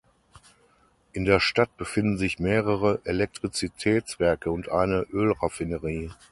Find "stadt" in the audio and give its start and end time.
1.39-1.77